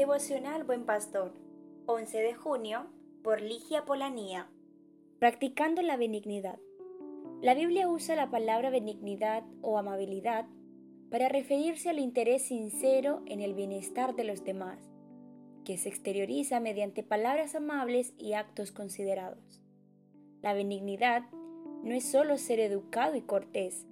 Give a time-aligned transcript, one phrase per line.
[0.00, 1.34] Devocional Buen Pastor,
[1.84, 2.86] 11 de junio,
[3.22, 4.48] por Ligia Polanía.
[5.18, 6.58] Practicando la benignidad.
[7.42, 10.46] La Biblia usa la palabra benignidad o amabilidad
[11.10, 14.78] para referirse al interés sincero en el bienestar de los demás,
[15.66, 19.60] que se exterioriza mediante palabras amables y actos considerados.
[20.40, 21.24] La benignidad
[21.82, 23.86] no es solo ser educado y cortés,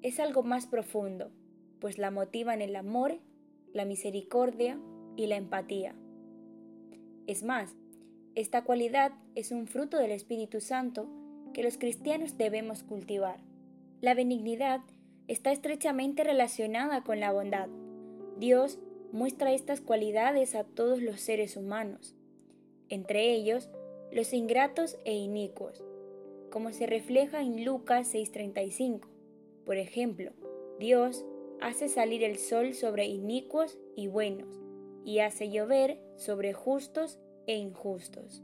[0.00, 1.32] es algo más profundo,
[1.80, 3.18] pues la motivan el amor,
[3.72, 4.78] la misericordia
[5.18, 5.94] y la empatía.
[7.26, 7.74] Es más,
[8.36, 11.08] esta cualidad es un fruto del Espíritu Santo
[11.52, 13.40] que los cristianos debemos cultivar.
[14.00, 14.80] La benignidad
[15.26, 17.68] está estrechamente relacionada con la bondad.
[18.38, 18.78] Dios
[19.10, 22.14] muestra estas cualidades a todos los seres humanos,
[22.88, 23.68] entre ellos
[24.12, 25.82] los ingratos e inicuos,
[26.50, 29.08] como se refleja en Lucas 6:35.
[29.66, 30.30] Por ejemplo,
[30.78, 31.26] Dios
[31.60, 34.67] hace salir el sol sobre inicuos y buenos,
[35.08, 38.42] y hace llover sobre justos e injustos.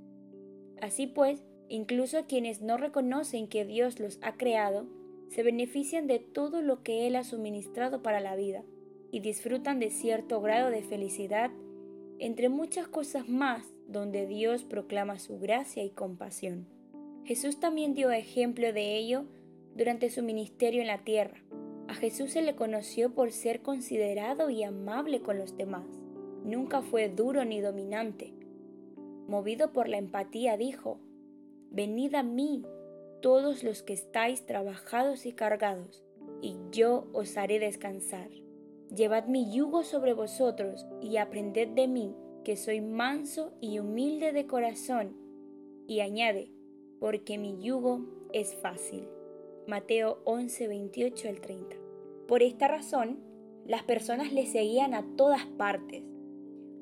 [0.81, 4.87] Así pues, incluso quienes no reconocen que Dios los ha creado,
[5.29, 8.65] se benefician de todo lo que Él ha suministrado para la vida
[9.11, 11.51] y disfrutan de cierto grado de felicidad,
[12.19, 16.67] entre muchas cosas más donde Dios proclama su gracia y compasión.
[17.27, 19.27] Jesús también dio ejemplo de ello
[19.77, 21.45] durante su ministerio en la tierra.
[21.89, 25.85] A Jesús se le conoció por ser considerado y amable con los demás.
[26.45, 28.35] Nunca fue duro ni dominante.
[29.27, 30.99] Movido por la empatía dijo,
[31.71, 32.65] Venid a mí
[33.23, 36.05] todos los que estáis trabajados y cargados,
[36.43, 38.29] y yo os haré descansar.
[38.95, 42.15] Llevad mi yugo sobre vosotros y aprended de mí,
[42.45, 45.17] que soy manso y humilde de corazón.
[45.89, 46.53] Y añade,
[47.01, 49.09] porque mi yugo es fácil.
[49.67, 51.77] Mateo 11, 28 al 30.
[52.29, 53.19] Por esta razón,
[53.67, 56.14] las personas le seguían a todas partes.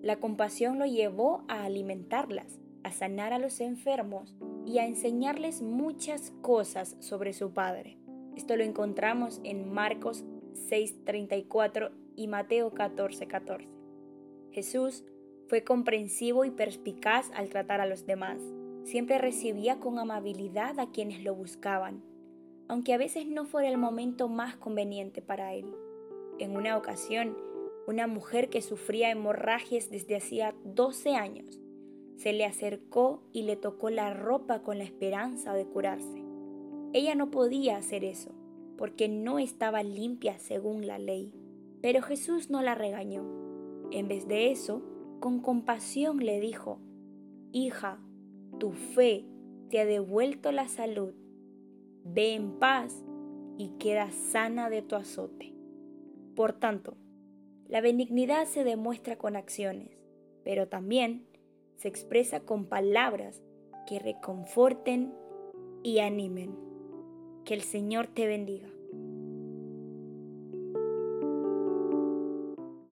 [0.02, 4.34] La compasión lo llevó a alimentarlas, a sanar a los enfermos
[4.66, 7.98] y a enseñarles muchas cosas sobre su Padre.
[8.34, 10.24] Esto lo encontramos en Marcos
[10.54, 13.68] 6:34 y Mateo 14:14.
[14.50, 15.04] Jesús
[15.46, 18.42] fue comprensivo y perspicaz al tratar a los demás.
[18.82, 22.02] Siempre recibía con amabilidad a quienes lo buscaban,
[22.66, 25.66] aunque a veces no fuera el momento más conveniente para él.
[26.40, 27.36] En una ocasión,
[27.86, 31.62] una mujer que sufría hemorragias desde hacía 12 años
[32.22, 36.24] se le acercó y le tocó la ropa con la esperanza de curarse.
[36.92, 38.30] Ella no podía hacer eso,
[38.78, 41.34] porque no estaba limpia según la ley.
[41.80, 43.24] Pero Jesús no la regañó.
[43.90, 44.82] En vez de eso,
[45.18, 46.78] con compasión le dijo,
[47.50, 47.98] Hija,
[48.60, 49.24] tu fe
[49.68, 51.14] te ha devuelto la salud.
[52.04, 53.04] Ve en paz
[53.58, 55.52] y queda sana de tu azote.
[56.36, 56.96] Por tanto,
[57.68, 59.98] la benignidad se demuestra con acciones,
[60.44, 61.26] pero también
[61.76, 63.42] se expresa con palabras
[63.86, 65.12] que reconforten
[65.82, 66.56] y animen.
[67.44, 68.71] Que el Señor te bendiga.